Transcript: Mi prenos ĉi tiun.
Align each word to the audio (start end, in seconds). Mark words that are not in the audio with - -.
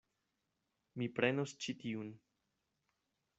Mi 1.01 1.07
prenos 1.19 1.53
ĉi 1.67 1.77
tiun. 1.85 2.11